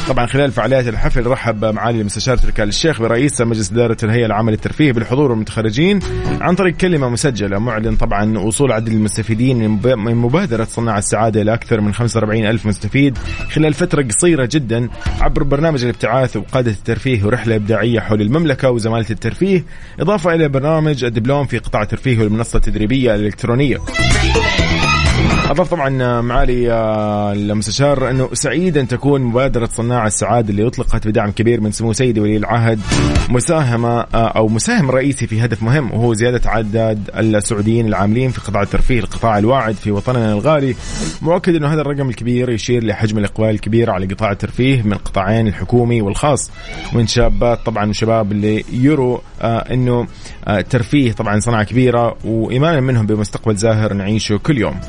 طبعا 0.10 0.26
خلال 0.26 0.52
فعاليات 0.52 0.88
الحفل 0.88 1.28
رحب 1.28 1.66
معالي 1.66 2.02
المستشار 2.02 2.38
تركال 2.38 2.70
الشيخ 2.70 3.02
برئيس 3.02 3.42
مجلس 3.42 3.72
إدارة 3.72 3.98
الهيئة 4.04 4.26
العامة 4.26 4.52
للترفيه 4.52 4.92
بالحضور 4.92 5.32
والمتخرجين 5.32 6.00
عن 6.42 6.56
طريق 6.56 6.76
كلمة 6.78 7.10
مسجلة 7.10 7.60
معلن 7.60 7.96
طبعا 7.96 8.38
وصول 8.38 8.72
عدد 8.72 8.88
المستفيدين 8.88 9.80
من 9.84 10.16
مبادرة 10.16 10.64
صناع 10.64 10.98
السعادة 10.98 11.42
إلى 11.42 11.54
أكثر 11.54 11.82
من 11.82 11.94
45 11.94 12.46
ألف 12.46 12.66
مستفيد 12.66 13.18
خلال 13.52 13.74
فترة 13.74 14.02
قصيرة 14.04 14.50
جدا 14.52 14.90
عبر 15.22 15.44
برنامج 15.44 15.84
الابتعاث 15.84 16.38
وقادة 16.38 16.72
الترفيه 16.72 17.24
ورحلة 17.24 17.56
إبداعية 17.56 18.00
حول 18.00 18.22
المملكة 18.22 18.72
وزمالة 18.72 19.10
الترفيه 19.10 19.64
إضافة 20.00 20.34
إلى 20.34 20.48
برنامج 20.48 21.04
الدبلوم 21.04 21.46
في 21.46 21.58
قطاع 21.58 21.82
الترفيه 21.82 22.20
والمنصة 22.20 22.58
التدريبية 22.58 23.16
الإلكترونية. 23.16 23.78
أضاف 25.50 25.70
طبعا 25.70 26.22
معالي 26.22 26.72
آه، 26.72 27.34
المستشار 27.34 28.10
إنه 28.10 28.30
سعيد 28.34 28.78
ان 28.78 28.88
تكون 28.88 29.22
مبادرة 29.22 29.70
صناع 29.74 30.08
السعادة 30.08 30.50
اللي 30.50 30.68
أطلقت 30.68 31.08
بدعم 31.08 31.32
كبير 31.32 31.62
من 31.62 31.72
سمو 31.72 31.94
سيدي 31.94 32.20
ولي 32.20 32.38
العهد 32.38 32.80
مساهمة 33.30 34.00
آه، 34.00 34.06
أو 34.16 34.48
مساهم 34.48 34.92
رئيسي 34.92 35.28
في 35.28 35.46
هدف 35.46 35.64
مهم 35.64 35.92
وهو 35.94 36.14
زيادة 36.14 36.50
عدد 36.50 37.10
السعوديين 37.18 37.88
العاملين 37.88 38.32
في 38.32 38.42
قطاع 38.42 38.62
الترفيه 38.62 39.00
القطاع 39.00 39.38
الواعد 39.38 39.76
في 39.76 39.92
وطننا 39.92 40.34
الغالي. 40.34 40.76
مؤكد 41.22 41.56
إنه 41.56 41.74
هذا 41.74 41.82
الرقم 41.82 42.10
الكبير 42.10 42.50
يشير 42.50 42.84
لحجم 42.84 43.18
الإقبال 43.18 43.50
الكبير 43.50 43.90
على 43.92 44.06
قطاع 44.06 44.32
الترفيه 44.32 44.82
من 44.82 44.94
القطاعين 44.94 45.48
الحكومي 45.48 46.02
والخاص 46.02 46.52
من 46.94 47.08
شابات 47.08 47.66
طبعا 47.66 47.90
وشباب 47.90 48.32
اللي 48.32 48.66
يروا 48.72 49.18
آه، 49.42 49.74
إنه 49.74 50.08
الترفيه 50.48 51.12
طبعا 51.12 51.40
صناعة 51.40 51.64
كبيرة 51.64 52.18
وإيمانا 52.26 52.80
منهم 52.80 53.06
بمستقبل 53.06 53.56
زاهر 53.56 53.94
نعيشه 53.94 54.38
كل 54.38 54.58
يوم. 54.58 54.80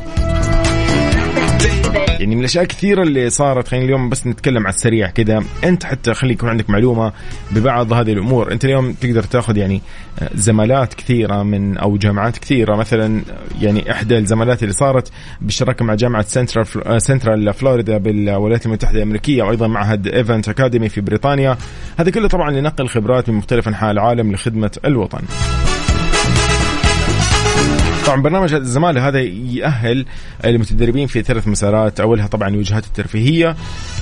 يعني 2.21 2.35
من 2.35 2.41
الأشياء 2.41 2.65
كثيره 2.65 3.03
اللي 3.03 3.31
صارت 3.31 3.69
خلينا 3.69 3.85
اليوم 3.85 4.09
بس 4.09 4.27
نتكلم 4.27 4.67
على 4.67 4.75
السريع 4.75 5.11
كذا 5.11 5.45
أنت 5.65 5.85
حتى 5.85 6.15
خلي 6.15 6.33
يكون 6.33 6.49
عندك 6.49 6.71
معلومة 6.71 7.13
ببعض 7.51 7.93
هذه 7.93 8.13
الأمور. 8.13 8.53
أنت 8.53 8.65
اليوم 8.65 8.93
تقدر 8.93 9.23
تأخذ 9.23 9.57
يعني 9.57 9.83
آه، 10.23 10.31
زمالات 10.35 10.95
كثيرة 10.95 11.43
من 11.43 11.79
أو 11.79 11.97
جامعات 11.97 12.39
كثيرة. 12.39 12.77
مثلا 12.77 13.23
يعني 13.61 13.91
إحدى 13.91 14.19
الزمالات 14.19 14.63
اللي 14.63 14.73
صارت 14.73 15.13
بالشراكة 15.41 15.85
مع 15.85 15.95
جامعة 15.95 16.23
سنترال 16.23 16.67
آه، 16.87 16.99
سنترال 16.99 17.55
فلوريدا 17.55 17.99
بالولايات 17.99 18.67
المتحدة 18.67 18.99
الأمريكية 18.99 19.43
وأيضا 19.43 19.67
معهد 19.67 20.07
Event 20.09 20.49
Academy 20.49 20.89
في 20.89 21.01
بريطانيا. 21.01 21.57
هذا 21.99 22.11
كله 22.11 22.29
طبعا 22.29 22.51
لنقل 22.51 22.89
خبرات 22.89 23.31
من 23.31 23.37
مختلف 23.37 23.69
أنحاء 23.69 23.91
العالم 23.91 24.33
لخدمة 24.33 24.79
الوطن. 24.85 25.21
طبعا 28.07 28.23
برنامج 28.23 28.55
الزمالة 28.55 29.09
هذا 29.09 29.21
يأهل 29.21 30.07
المتدربين 30.45 31.07
في 31.07 31.23
ثلاث 31.23 31.49
مسارات. 31.49 32.01
أولها 32.01 32.27
طبعا 32.27 32.49
الوجهات 32.49 32.85
الترفيهية 32.87 33.57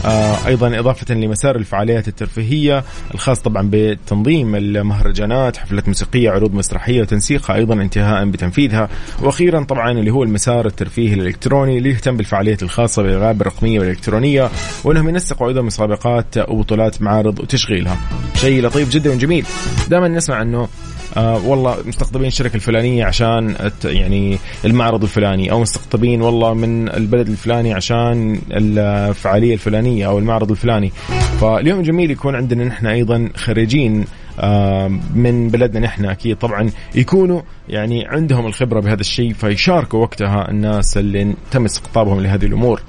آه 0.05 0.47
أيضا 0.47 0.79
إضافة 0.79 1.15
لمسار 1.15 1.57
الفعاليات 1.57 2.09
الترفيهية 2.09 2.85
الخاص 3.15 3.41
طبعا 3.41 3.69
بتنظيم 3.73 4.55
المهرجانات 4.57 5.57
حفلات 5.57 5.89
موسيقية 5.89 6.31
عروض 6.31 6.55
مسرحية 6.55 7.01
وتنسيقها 7.01 7.57
أيضا 7.57 7.75
انتهاء 7.75 8.25
بتنفيذها. 8.25 8.89
وأخيرا 9.23 9.65
طبعا 9.65 9.91
اللي 9.91 10.11
هو 10.11 10.23
المسار 10.23 10.67
الترفيهي 10.67 11.15
الإلكتروني 11.15 11.79
اللي 11.79 11.91
يهتم 11.91 12.17
بالفعاليات 12.17 12.63
الخاصة 12.63 13.03
بالألعاب 13.03 13.41
الرقمية 13.41 13.81
والإلكترونية 13.81 14.51
وأنهم 14.85 15.09
ينسقوا 15.09 15.49
أيضا 15.49 15.63
مسابقات 15.63 16.39
وبطولات 16.39 17.03
معارض 17.03 17.41
وتشغيلها. 17.41 17.97
شيء 18.35 18.63
لطيف 18.63 18.91
جدا 18.91 19.11
وجميل. 19.13 19.47
دائما 19.89 20.09
نسمع 20.09 20.43
أنه 20.43 20.69
آه 21.17 21.47
والله 21.47 21.77
مستقطبين 21.87 22.27
الشركة 22.27 22.55
الفلانية 22.55 23.05
عشان 23.05 23.55
يعني 23.85 24.39
المعرض 24.65 25.03
الفلاني 25.03 25.51
أو 25.51 25.61
مستقطبين 25.61 26.23
والله 26.23 26.55
من 26.55 26.89
البلد 26.89 27.29
الفلاني 27.29 27.73
عشان 27.75 28.41
الفعالية 28.51 29.55
الفلانية 29.55 30.07
أو 30.07 30.19
المعرض 30.19 30.51
الفلاني. 30.51 30.93
فاليوم 31.41 31.83
جميل 31.83 32.11
يكون 32.11 32.35
عندنا 32.35 32.65
نحن 32.65 32.87
أيضا 32.87 33.29
خريجين 33.37 34.05
آه 34.41 34.89
من 35.15 35.49
بلدنا 35.49 35.81
نحن 35.81 36.05
أكيد. 36.05 36.37
طبعا 36.37 36.71
يكونوا 36.95 37.41
يعني 37.69 38.07
عندهم 38.07 38.47
الخبرة 38.47 38.81
بهذا 38.81 39.01
الشيء 39.01 39.33
فيشاركوا 39.33 40.01
وقتها 40.01 40.51
الناس 40.51 40.97
اللي 40.97 41.35
تم 41.51 41.65
استقطابهم 41.65 42.21
لهذه 42.21 42.47
الأمور. 42.47 42.83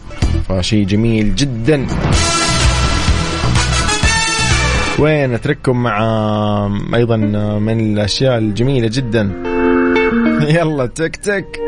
فشيء 0.50 0.86
جميل 0.86 1.36
جدا. 1.36 1.88
وين 5.00 5.34
أترككم 5.34 5.84
مع 5.84 5.98
أيضا 6.96 7.18
من 7.60 7.80
الأشياء 7.80 8.38
الجميلة 8.38 8.90
جدا. 8.94 9.32
يلا 10.50 10.86
تك 10.86 11.16
تك. 11.16 11.60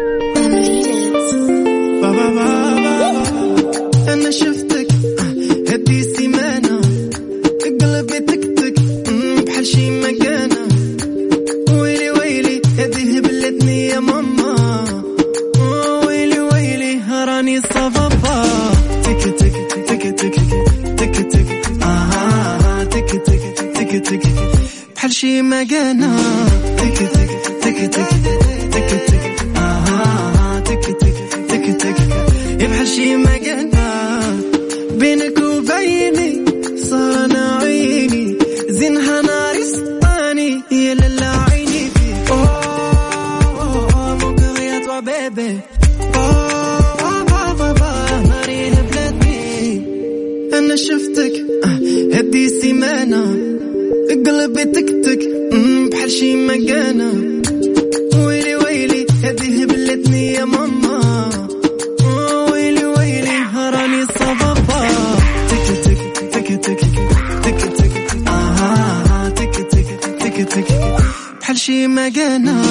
أنا 4.08 4.32
شفتك 4.32 4.61
حقنا 25.62 26.18
تك 26.78 26.98
تك 26.98 27.30
تك 27.64 27.80
تك 27.94 28.10
تك 28.74 28.90
تك. 29.08 29.58
آه 29.58 30.60
تك 30.60 30.86
تك 31.02 31.18
تك 31.50 31.66
تك. 31.82 31.98
يبحر 32.62 32.86
شي 32.86 33.16
بينك 35.00 35.38
وبيني 35.38 36.46
صانع 36.90 37.58
عيني. 37.58 38.38
زينها 38.70 39.22
نار 39.22 39.56
اسطاني 39.62 40.62
يا 40.72 40.94
للا 40.94 41.32
عيني 41.52 41.84
فيك 41.94 42.32
أوه 42.32 44.16
مقريات 44.16 44.88
وبيبي 44.90 45.60
أنا 50.54 50.76
شفتك. 50.76 51.34
آه، 51.64 52.18
هدي 52.18 52.50
سيمانه 52.50 53.41
مم، 56.12 56.18
بحال 56.18 56.20
شي 56.20 56.36
مكانة. 56.36 57.42
ويلي 58.26 58.56
ويلي 58.56 59.06
هدي 59.24 59.64
هبلتني 59.64 60.34
يا 60.34 60.46
ماما. 60.46 61.30
ويلي 62.52 62.86
ويلي 62.86 63.38
راني 63.56 64.06
صبابا 64.06 64.88
تك 65.50 65.68
تك 65.84 65.98
تك 66.34 66.48
تك 66.64 66.92
تك 67.44 67.74
تك 67.78 68.28
آه 68.28 69.30
تك 69.30 69.56
تك 69.72 69.88
تك 70.20 70.48
تك 70.54 70.68
بحال 71.42 71.58
شي 71.58 71.88
مكانة. 71.88 72.62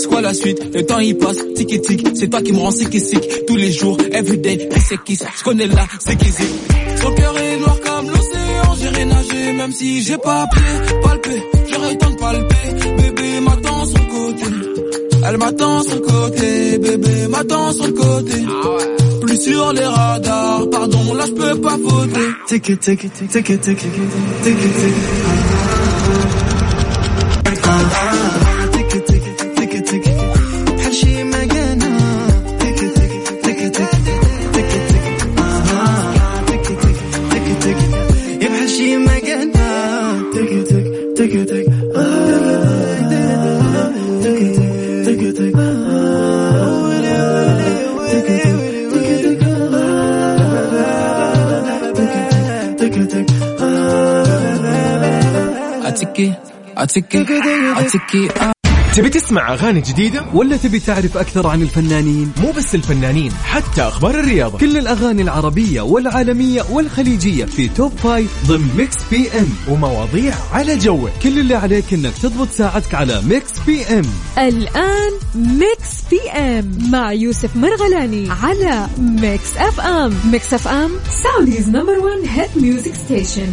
C'est 0.00 0.08
quoi 0.08 0.20
la 0.20 0.34
suite? 0.34 0.74
Le 0.74 0.84
temps 0.84 0.98
il 0.98 1.16
passe, 1.16 1.36
tic 1.54 1.72
et 1.72 1.80
tic. 1.80 2.06
C'est 2.14 2.28
toi 2.28 2.42
qui 2.42 2.52
me 2.52 2.58
rends 2.58 2.70
sick 2.70 2.94
et 2.94 3.00
sick 3.00 3.46
Tous 3.46 3.56
les 3.56 3.70
jours, 3.70 3.98
everyday, 4.12 4.56
puis 4.56 4.80
c'est 4.80 5.02
qui 5.04 5.16
Je 5.16 5.44
connais 5.44 5.66
là, 5.66 5.86
c'est 5.98 6.16
qui 6.16 6.30
Son 6.30 7.12
cœur 7.12 7.38
est 7.38 7.56
noir 7.58 7.76
comme 7.80 8.06
l'océan. 8.08 8.74
J'irai 8.80 9.04
nager 9.04 9.52
même 9.52 9.72
si 9.72 10.02
j'ai 10.02 10.18
pas 10.18 10.46
pied 10.52 10.98
Palpé, 11.02 11.42
j'aurais 11.70 11.96
temps 11.96 12.10
de 12.10 12.16
palper. 12.16 13.02
Bébé 13.02 13.40
m'attend 13.40 13.84
le 13.84 14.10
côté. 14.10 14.44
Elle 15.28 15.36
m'attend 15.36 15.82
le 15.82 16.00
côté. 16.00 16.78
Bébé 16.78 17.28
m'attend 17.28 17.70
le 17.70 17.92
côté. 17.92 18.44
Plus 19.20 19.40
sur 19.40 19.72
les 19.72 19.84
radars. 19.84 20.70
Pardon, 20.70 21.14
là 21.14 21.24
je 21.26 21.32
peux 21.32 21.60
pas 21.60 21.76
voter. 21.76 22.28
Tic 22.46 22.62
tic 22.62 22.80
tic 22.80 23.00
tic 23.12 23.28
tic 23.28 23.44
tic 23.44 23.60
tic 23.60 23.78
tic 24.42 24.56
أتكي 56.76 57.22
أتكي 57.22 57.22
أتكي 57.76 58.28
تبي 58.96 59.08
تسمع 59.08 59.52
أغاني 59.52 59.80
جديدة؟ 59.80 60.24
ولا 60.34 60.56
تبي 60.56 60.80
تعرف 60.80 61.16
أكثر 61.16 61.46
عن 61.46 61.62
الفنانين؟ 61.62 62.32
مو 62.42 62.50
بس 62.50 62.74
الفنانين 62.74 63.32
حتى 63.44 63.82
أخبار 63.82 64.20
الرياضة. 64.20 64.58
كل 64.58 64.76
الأغاني 64.76 65.22
العربية 65.22 65.80
والعالمية 65.80 66.62
والخليجية 66.70 67.44
في 67.44 67.68
Top 67.68 67.92
Five 67.96 68.30
ضمن 68.46 68.68
Mix 68.76 68.96
PM. 69.10 69.46
ومواضيع 69.68 70.34
على 70.52 70.76
جوك. 70.76 71.10
كل 71.22 71.38
اللي 71.38 71.54
عليك 71.54 71.92
إنك 71.94 72.12
تضبط 72.22 72.48
ساعتك 72.50 72.94
على 72.94 73.22
Mix 73.22 73.50
PM. 73.66 74.02
الآن 74.38 75.12
Mix 75.34 75.90
PM 76.10 76.90
مع 76.90 77.12
يوسف 77.12 77.56
مرغلاني 77.56 78.28
على 78.42 78.86
Mix 78.98 79.56
FM. 79.56 80.14
Mix 80.32 80.54
FM 80.54 80.90
Saudi's 81.22 81.68
number 81.68 81.98
1 81.98 82.18
hit 82.28 82.56
music 82.56 82.94
station 82.94 83.52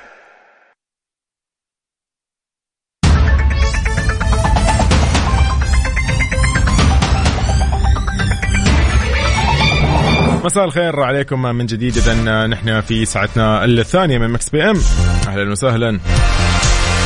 مساء 10.51 10.65
الخير 10.65 10.99
عليكم 10.99 11.41
من 11.41 11.65
جديد. 11.65 11.97
اذا 11.97 12.47
نحن 12.47 12.81
في 12.81 13.05
ساعتنا 13.05 13.65
الثانية 13.65 14.17
من 14.17 14.29
Mix 14.29 14.49
PM. 14.49 14.79
أهلا 15.27 15.51
وسهلا. 15.51 15.99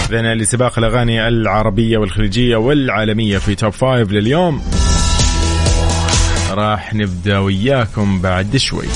ذينا 0.10 0.36
لسباق 0.36 0.80
الأغاني 0.80 1.28
العربية 1.28 1.98
والخليجية 1.98 2.56
والعالمية 2.56 3.38
في 3.38 3.56
Top 3.56 3.72
Five 3.74 4.12
لليوم. 4.12 4.62
راح 6.52 6.94
نبدأ 6.94 7.40
وياكم 7.40 8.22
بعد 8.22 8.58
شوي. 8.58 8.88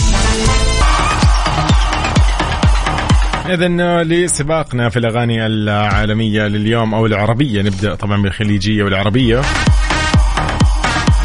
إذا 3.50 4.04
لسباقنا 4.04 4.89
في 4.89 5.00
الأغاني 5.00 5.45
العالمية 5.45 6.41
لليوم 6.41 6.93
أو 6.93 7.06
العربية 7.06 7.62
نبدأ 7.62 7.95
طبعا 7.95 8.21
بالخليجية 8.21 8.84
والعربية. 8.84 9.41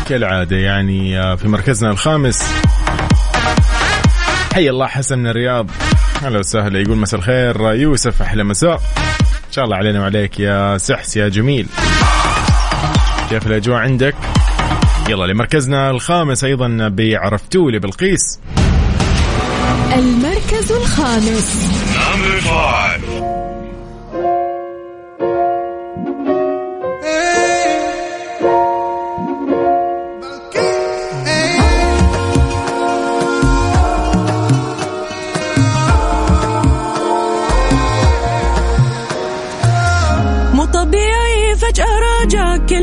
كالعادة 0.08 0.56
يعني 0.56 1.36
في 1.36 1.48
مركزنا 1.48 1.90
الخامس. 1.90 2.63
حي 4.54 4.70
الله 4.70 4.86
حسن 4.86 5.18
من 5.18 5.26
الرياض. 5.26 5.70
أهلا 6.22 6.38
وسهلا 6.38 6.80
يقول 6.80 6.96
مساء 6.96 7.20
الخير. 7.20 7.72
يوسف 7.72 8.22
أحلى 8.22 8.44
مساء. 8.44 8.74
إن 9.46 9.52
شاء 9.52 9.64
الله 9.64 9.76
علينا 9.76 10.00
وعليك 10.00 10.40
يا 10.40 10.78
سحس 10.78 11.16
يا 11.16 11.28
جميل. 11.28 11.66
كيف 13.30 13.46
الأجواء 13.46 13.78
عندك؟ 13.78 14.14
يلا 15.08 15.24
لمركزنا 15.24 15.90
الخامس 15.90 16.44
أيضا 16.44 16.88
بعرفتولي 16.88 17.78
بلقيس 17.78 18.40
المركز 19.94 20.72
الخامس. 20.72 21.70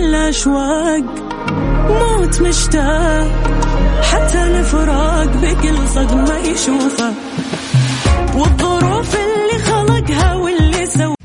راجع 0.02 0.10
كل 0.10 0.16
أشواق 0.16 1.04
موت 1.90 2.42
مشتاق 2.42 3.28
حتى 4.12 4.44
الفراق 4.44 5.28
بكل 5.28 5.88
صدمة 5.88 6.38
يشوفه. 6.38 7.14
والظروف 8.36 9.16
اللي 9.16 9.64
خلقها 9.64 10.34
واللي 10.36 10.86
سوى. 10.86 11.16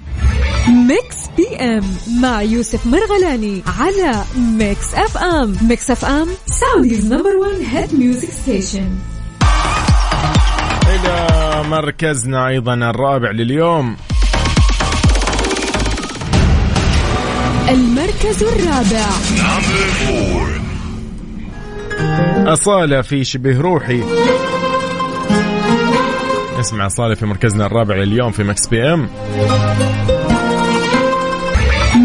Mix 0.68 1.16
PM 1.36 1.84
مع 2.20 2.42
يوسف 2.42 2.86
مرغلاني 2.86 3.62
على 3.78 4.24
Mix 4.36 4.94
FM. 4.94 5.56
Mix 5.62 5.90
FM 5.90 6.28
Saudi's 6.46 7.12
number 7.12 7.36
1 7.36 7.50
hit 7.70 7.94
music 7.94 8.30
station 8.30 8.88
إلى 10.86 11.28
مركزنا 11.68 12.48
أيضا 12.48 12.74
الرابع 12.74 13.30
لليوم. 13.30 13.96
المركز 17.68 18.05
الرابع. 18.26 19.06
أصالة 22.52 23.02
في 23.02 23.24
شبه 23.24 23.60
روحي. 23.60 24.02
اسمع 26.60 26.86
أصالة 26.86 27.14
في 27.14 27.26
مركزنا 27.26 27.66
الرابع 27.66 27.96
لليوم 27.96 28.32
في 28.32 28.44
Mix 28.44 28.66
PM. 28.66 29.08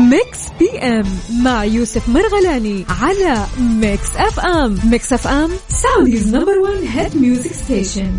Mix 0.09 0.39
PM 0.59 1.05
مع 1.43 1.63
يوسف 1.63 2.09
مرغلاني 2.09 2.85
على 3.01 3.45
Mix 3.59 4.15
FM. 4.15 4.79
Mix 4.83 5.13
FM 5.13 5.49
Saudi's 5.69 6.35
number 6.35 6.57
1 6.59 6.73
hit 6.93 7.15
music 7.15 7.53
station 7.53 8.11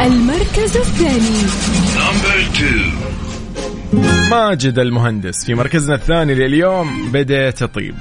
المركز 0.00 0.76
الثاني. 0.76 1.46
ماجد 4.30 4.78
المهندس 4.78 5.44
في 5.44 5.54
مركزنا 5.54 5.94
الثاني 5.94 6.34
لليوم 6.34 7.10
بدأ 7.12 7.50
تطيب 7.50 7.94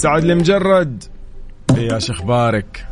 سعد 0.00 0.24
المجرد. 0.24 1.04
يا 1.76 1.98
شخبارك 1.98 2.86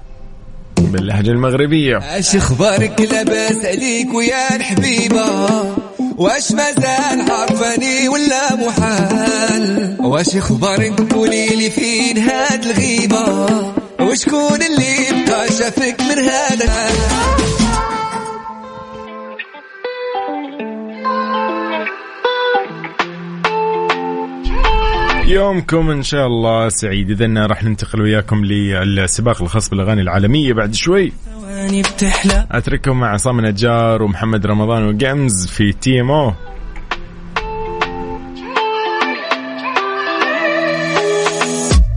باللهجة 0.79 1.31
المغربية. 1.31 1.97
إيش 2.15 2.37
أخبارك 2.37 3.01
لاباس 3.01 3.65
عليك 3.65 4.15
ويا 4.15 4.57
الحبيبه 4.57 5.88
واش 6.19 6.53
مازال 6.53 7.31
عارفاني 7.31 8.09
ولا 8.09 8.57
محال؟ 8.57 9.97
واش 10.01 10.37
أخبارك 10.37 11.13
قولي 11.13 11.47
لي 11.57 11.71
فين 11.71 12.19
هاد 12.19 12.65
الغيبة؟ 12.65 13.47
وشكون 14.01 14.63
اللي 14.63 15.25
بقى 15.29 15.49
شافك 15.49 16.01
من 16.01 16.19
هذا 16.19 16.89
يومكم 25.27 25.91
إن 25.91 26.03
شاء 26.03 26.27
الله 26.27 26.69
سعيد. 26.69 27.11
اذا 27.11 27.47
راح 27.47 27.65
ننتقل 27.65 28.01
وياكم 28.01 28.45
للسباق 28.45 29.43
الخاص 29.43 29.71
بالأغاني 29.71 30.03
العالمية 30.03 30.53
بعد 30.53 30.75
شوي. 30.75 31.13
بتحلى 31.67 32.47
أترككم 32.53 33.01
مع 33.01 33.13
عصام 33.13 33.41
نجار 33.41 34.03
ومحمد 34.03 34.47
رمضان 34.47 34.89
وجيمز 34.89 35.47
في 35.47 35.73
تي 35.73 36.01
إم 36.01 36.11
أو. 36.11 36.33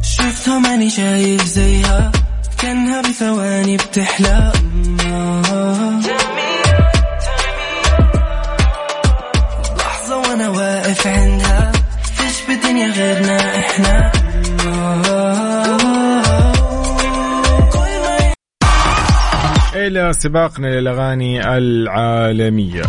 شفتها 0.04 0.60
ماني 0.60 0.90
شايف 0.90 1.46
زيها. 1.46 2.12
كأنها 2.58 3.02
بثواني 3.02 3.78
بتحلى 3.78 4.52
لحظة 9.78 10.18
وأنا 10.18 10.50
واقف 10.50 11.08
عندها. 11.08 11.72
فيش 12.04 12.36
بالدنيا 12.48 12.92
غيرنا 12.92 13.60
إحنا. 13.60 14.21
إلى 19.88 20.14
سباقنا 20.14 20.68
للأغاني 20.68 21.58
العالمية. 21.58 22.84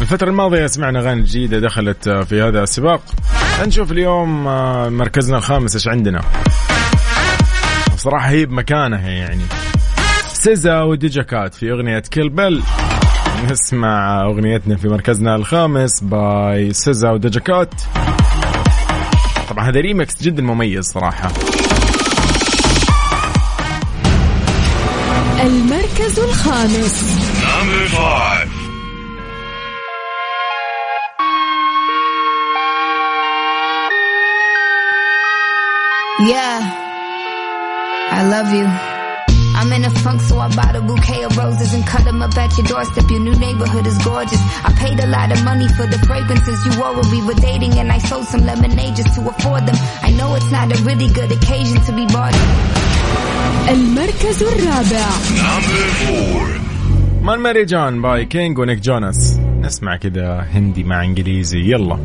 الفترة 0.00 0.28
الماضية 0.28 0.66
سمعنا 0.66 1.00
أغاني 1.00 1.22
جديدة 1.22 1.58
دخلت 1.58 2.08
في 2.08 2.42
هذا 2.42 2.62
السباق. 2.62 3.00
نشوف 3.66 3.92
اليوم 3.92 4.48
آه، 4.48 4.88
مركزنا 4.88 5.36
الخامس 5.36 5.74
إيش 5.74 5.88
عندنا. 5.88 6.20
صراحة 7.96 8.28
هي 8.28 8.46
بمكانها 8.46 9.08
يعني. 9.08 9.42
SZA 10.28 10.82
و 10.82 10.91
Doja 10.91 11.27
Cat 11.27 11.54
في 11.54 11.72
أغنية 11.72 11.98
Kill 11.98 12.28
Bill 12.28 12.62
نسمع 13.50 14.22
أغنيتنا 14.22 14.76
في 14.76 14.88
مركزنا 14.88 15.36
الخامس 15.36 16.00
by 16.02 16.72
SZA 16.72 17.10
و 17.10 17.18
Doja 17.18 17.50
Cat 17.50 17.74
طبعا 19.50 19.68
هذا 19.68 19.80
ريمكس 19.80 20.22
جدا 20.22 20.42
مميز 20.42 20.84
صراحة. 20.84 21.30
المركز 25.40 26.18
الخامس. 26.18 27.04
Yeah, 36.20 36.60
I 38.12 38.22
love 38.22 38.52
you. 38.52 38.89
I'm 39.59 39.71
in 39.71 39.83
a 39.85 39.89
funk, 39.89 40.21
so 40.21 40.39
I 40.39 40.47
bought 40.55 40.75
a 40.75 40.81
bouquet 40.81 41.23
of 41.23 41.37
roses 41.37 41.73
and 41.73 41.85
cut 41.85 42.03
them 42.03 42.21
up 42.21 42.37
at 42.37 42.57
your 42.57 42.67
doorstep. 42.67 43.09
Your 43.09 43.21
new 43.27 43.37
neighborhood 43.45 43.85
is 43.87 43.97
gorgeous. 44.03 44.41
I 44.67 44.71
paid 44.83 44.99
a 44.99 45.07
lot 45.07 45.31
of 45.31 45.43
money 45.43 45.67
for 45.77 45.85
the 45.93 45.99
fragrances 46.07 46.59
you 46.65 46.71
wore 46.79 46.93
when 46.97 47.09
we 47.15 47.21
were 47.27 47.39
dating, 47.49 47.73
and 47.79 47.91
I 47.91 47.99
sold 47.99 48.25
some 48.25 48.43
lemonade 48.45 48.95
just 48.95 49.15
to 49.15 49.21
afford 49.31 49.65
them. 49.65 49.77
I 50.07 50.11
know 50.17 50.35
it's 50.35 50.51
not 50.51 50.67
a 50.75 50.77
really 50.83 51.09
good 51.19 51.31
occasion 51.31 51.79
to 51.87 51.91
be 51.99 52.05
bought. 52.15 52.35
المركز 53.69 54.43
الرابع 54.43 55.09
مان 57.21 57.39
ماري 57.39 57.65
جان 57.65 58.01
باي 58.01 58.25
كينج 58.25 58.59
ونيك 58.59 58.79
جوناس 58.79 59.39
نسمع 59.59 59.95
كذا 59.95 60.47
هندي 60.53 60.83
مع 60.83 61.03
انجليزي 61.03 61.59
يلا 61.59 61.95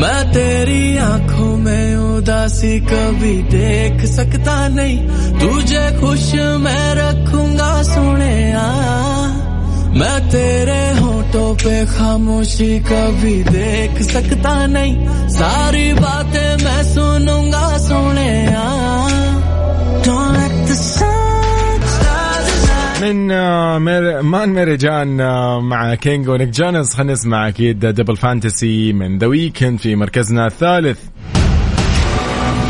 मैं 0.00 0.32
तेरी 0.32 0.96
आंखों 0.96 1.56
में 1.56 1.93
उदासी 2.24 2.78
कभी 2.90 3.36
देख 3.54 4.04
सकता 4.16 4.56
नहीं 4.76 4.98
तुझे 5.40 5.84
खुश 6.00 6.26
मैं 6.64 6.86
रखूंगा 7.00 7.72
सोने 7.90 8.36
मैं 10.00 10.18
तेरे 10.32 10.82
होठों 11.00 11.48
पे 11.62 11.76
खामोशी 11.92 12.72
कभी 12.90 13.36
देख 13.50 14.02
सकता 14.12 14.54
नहीं 14.76 14.94
सारी 15.38 15.92
बातें 16.04 16.50
मैं 16.64 16.82
सुनूंगा 16.94 17.66
सोने 17.88 18.30
Don't 20.04 20.32
let 20.34 20.54
the 20.68 20.76
sun 20.84 21.20
من 23.02 23.30
آه، 23.30 23.78
مير... 23.78 24.22
مان 24.22 24.48
ميري 24.48 24.76
جان 24.76 25.20
آه، 25.20 25.60
مع 25.60 25.94
كينج 25.94 26.28
ونيك 26.28 26.48
جوناس 26.48 26.94
خلينا 26.94 27.12
نسمع 27.12 27.48
اكيد 27.48 27.80
دبل 27.86 28.16
فانتسي 28.16 28.92
من 28.92 29.18
ذا 29.18 29.26
ويكند 29.26 29.78
في 29.78 29.96
مركزنا 29.96 30.46
الثالث 30.46 30.98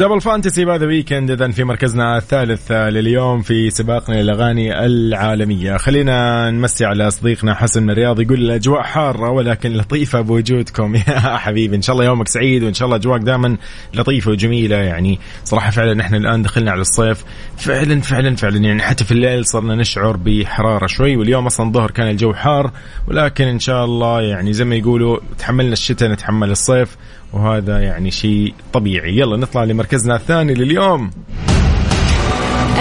دبل 0.00 0.20
فانتسي 0.20 0.64
باي 0.64 0.78
ذا 0.78 0.86
ويكند 0.86 1.30
اذا 1.30 1.50
في 1.50 1.64
مركزنا 1.64 2.16
الثالث 2.16 2.72
لليوم 2.72 3.42
في 3.42 3.70
سباقنا 3.70 4.22
للأغاني 4.22 4.86
العالمية. 4.86 5.76
خلينا 5.76 6.50
نمسي 6.50 6.84
على 6.84 7.10
صديقنا 7.10 7.54
حسن 7.54 7.82
من 7.82 7.90
الرياض 7.90 8.20
يقول 8.20 8.38
الأجواء 8.38 8.82
حارة 8.82 9.30
ولكن 9.30 9.72
لطيفة 9.72 10.20
بوجودكم. 10.20 10.94
يا 11.08 11.36
حبيبي 11.36 11.76
إن 11.76 11.82
شاء 11.82 11.94
الله 11.94 12.04
يومك 12.04 12.28
سعيد 12.28 12.62
وإن 12.62 12.74
شاء 12.74 12.86
الله 12.86 12.96
أجواءك 12.96 13.20
دائما 13.20 13.56
لطيفة 13.94 14.30
وجميلة 14.30 14.76
يعني. 14.76 15.18
صراحة 15.44 15.70
فعلا 15.70 16.00
إحنا 16.00 16.16
الآن 16.16 16.42
دخلنا 16.42 16.70
على 16.70 16.80
الصيف. 16.80 17.24
فعلا 17.56 18.00
فعلا 18.00 18.36
فعلا 18.36 18.56
يعني 18.56 18.82
حتى 18.82 19.04
في 19.04 19.12
الليل 19.12 19.46
صرنا 19.46 19.74
نشعر 19.74 20.16
بحرارة 20.16 20.86
شوي 20.86 21.16
واليوم 21.16 21.46
أصلا 21.46 21.66
الظهر 21.66 21.90
كان 21.90 22.08
الجو 22.08 22.32
حار. 22.32 22.70
ولكن 23.08 23.44
إن 23.44 23.58
شاء 23.58 23.84
الله 23.84 24.22
يعني 24.22 24.52
زي 24.52 24.64
ما 24.64 24.74
يقولوا 24.74 25.18
تحملنا 25.38 25.72
الشتاء 25.72 26.08
نتحمل 26.08 26.50
الصيف. 26.50 26.96
وهذا 27.36 27.80
يعني 27.80 28.10
شيء 28.10 28.54
طبيعي 28.72 29.18
يلا 29.18 29.36
نطلع 29.36 29.64
لمركزنا 29.64 30.16
الثاني 30.16 30.54
لليوم 30.54 31.10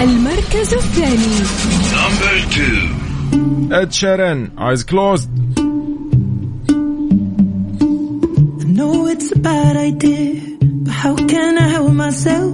المركز 0.03 0.73
الثاني 0.73 1.35
Ed 3.71 3.91
Sheeran 3.91 4.49
Eyes 4.59 4.85
Closed 4.85 5.45
I 8.61 8.77
know 8.77 9.07
it's 9.13 9.31
a 9.31 9.39
bad 9.39 9.75
idea, 9.91 10.57
but 10.85 10.93
how 11.03 11.15
can 11.33 11.51
I 11.57 11.67
help 11.75 11.93
myself? 12.05 12.53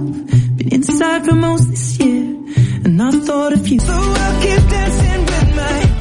Been 0.56 0.70
inside 0.78 1.22
for 1.26 1.36
most 1.46 1.64
this 1.74 1.98
year, 2.00 2.24
and 2.84 3.02
I 3.08 3.10
thought 3.26 3.52
of 3.58 3.66
you. 3.72 3.80
So 3.88 3.94
I'll 4.24 4.36
keep 4.44 4.62
dancing 4.74 5.01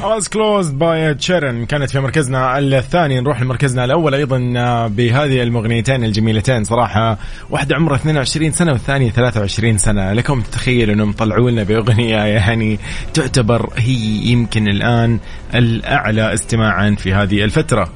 Eyes 0.03 0.27
Closed 0.27 0.79
by 0.79 1.10
Ed 1.10 1.21
Sheeran 1.21 1.65
كانت 1.65 1.89
في 1.89 1.99
مركزنا 1.99 2.59
الثاني. 2.59 3.19
نروح 3.19 3.41
لمركزنا 3.41 3.85
الأول 3.85 4.15
أيضا 4.15 4.53
آه، 4.57 4.87
بهذه 4.87 5.43
المغنيتين 5.43 6.03
الجميلتين. 6.03 6.63
صراحة 6.63 7.17
واحدة 7.49 7.75
عمرها 7.75 7.95
22 7.95 8.51
سنة 8.51 8.71
والثانية 8.71 9.11
23 9.11 9.77
سنة. 9.77 10.13
لكم 10.13 10.41
تتخيلوا 10.41 10.95
أنهم 10.95 11.11
طلعوا 11.11 11.51
لنا 11.51 11.63
بأغنية 11.63 12.17
يعني 12.17 12.79
تعتبر 13.13 13.69
هي 13.77 14.31
يمكن 14.31 14.67
الآن 14.67 15.19
الأعلى 15.55 16.33
استماعا 16.33 16.95
في 16.99 17.13
هذه 17.13 17.43
الفترة. 17.43 17.89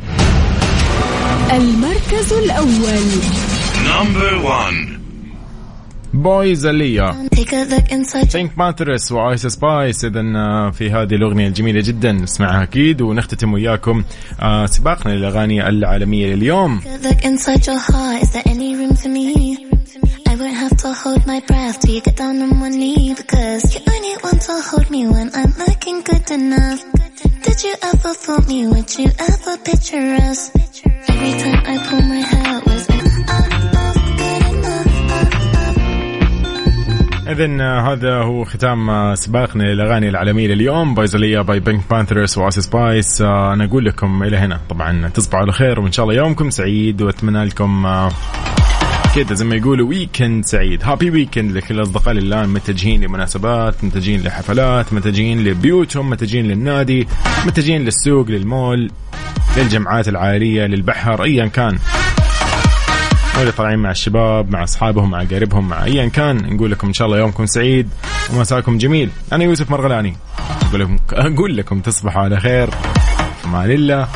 المركز 1.51 2.33
الأول. 2.33 3.35
Boy's 6.15 6.65
a 6.65 6.78
Liar 6.78 7.27
PinkPantheress 8.33 9.11
و 9.11 9.20
Ice 9.20 9.45
Spice 9.47 10.05
اذا 10.06 10.21
آه، 10.36 10.71
في 10.71 10.91
هذه 10.91 11.15
الاغنيه 11.15 11.47
الجميله 11.47 11.82
جدا 11.82 12.12
نسمعها 12.12 12.63
أكيد 12.63 13.01
ونختتم 13.01 13.54
وياكم 13.54 14.04
آه، 14.39 14.65
سباقنا 14.65 15.13
للاغاني 15.13 15.69
العالميه 15.69 16.36
لليوم? 16.36 16.82
I 20.32 20.38
won't 20.38 20.60
have 20.65 20.78
to 20.84 20.91
hold 21.04 21.21
my 21.34 21.39
breath 21.49 21.80
till 21.82 21.93
you 21.95 22.01
get 22.08 22.17
down 22.23 22.36
on 22.45 22.51
one 22.65 22.75
knee 22.82 23.13
because 23.21 23.63
you 23.73 23.82
only 23.93 24.13
want 24.23 24.39
to 24.49 24.56
hold 24.69 24.88
me 24.95 25.01
when 25.13 25.28
I'm 25.39 25.54
looking 25.63 25.97
good 26.10 26.28
enough. 26.39 26.80
Did 27.45 27.58
you 27.65 27.73
ever 27.91 28.12
feel 28.23 28.41
me? 28.51 28.60
Would 28.71 28.89
you 28.99 29.10
ever 29.30 29.54
picture 29.69 30.08
us? 30.30 30.39
Every 31.12 31.34
time 31.41 31.62
I 31.73 31.75
pull 31.88 32.04
my 32.13 32.21
hair 32.32 32.34
اذا 37.27 37.81
هذا 37.81 38.15
هو 38.15 38.43
ختام 38.43 38.89
آه، 38.89 39.15
سباقنا 39.15 39.63
للأغاني 39.63 40.09
العالمية 40.09 40.47
لليوم. 40.47 40.95
Boy's 40.95 41.18
a 41.18 41.23
Liar 41.23 41.41
by 41.41 41.59
PinkPantheress 41.59 42.38
و 42.38 42.43
Ice 42.43 42.59
Spice. 42.59 43.21
آه، 43.21 43.53
أنا 43.53 43.65
أقول 43.65 43.85
لكم 43.85 44.23
إلى 44.23 44.38
هنا. 44.38 44.59
طبعا 44.69 45.07
تصبحوا 45.07 45.39
على 45.39 45.51
خير 45.51 45.79
وإن 45.79 45.91
شاء 45.91 46.05
الله 46.05 46.15
يومكم 46.15 46.49
سعيد 46.49 47.01
وأتمنى 47.01 47.45
لكم 47.45 47.85
آه، 47.85 48.09
كده 49.15 49.35
زي 49.35 49.45
ما 49.45 49.55
يقولوا 49.55 49.89
weekend 49.89 50.45
سعيد. 50.45 50.83
Happy 50.83 51.09
weekend 51.09 51.51
لكل 51.51 51.75
الاصدقاء 51.75 52.11
اللي 52.11 52.35
الان 52.35 52.49
متجهين 52.49 53.01
لمناسبات 53.01 53.83
متجهين 53.83 54.23
لحفلات 54.23 54.93
متجهين 54.93 55.43
لبيوتهم 55.43 56.09
متجهين 56.09 56.45
للنادي 56.45 57.07
متجهين 57.45 57.85
للسوق 57.85 58.27
للمول 58.27 58.91
للجمعات 59.57 60.07
العائلية 60.07 60.65
للبحر 60.65 61.23
ايا 61.23 61.45
كان. 61.45 61.77
واللي 63.37 63.51
طالعين 63.51 63.79
مع 63.79 63.91
الشباب 63.91 64.51
مع 64.51 64.63
أصحابهم 64.63 65.11
مع 65.11 65.23
قريبهم 65.23 65.69
مع 65.69 65.83
ايا 65.83 66.07
كان. 66.07 66.53
نقول 66.53 66.71
لكم 66.71 66.87
إن 66.87 66.93
شاء 66.93 67.07
الله 67.07 67.17
يومكم 67.17 67.45
سعيد 67.45 67.89
ومساكم 68.33 68.77
جميل. 68.77 69.09
أنا 69.33 69.43
يوسف 69.43 69.71
مرغلاني. 69.71 70.17
أقول 70.69 70.81
لكم 70.81 70.97
أقول 71.13 71.57
لكم 71.57 71.79
تصبحوا 71.79 72.21
على 72.21 72.39
خير. 72.39 72.71
في 72.71 73.45
أمان 73.45 73.71
الله 73.71 74.07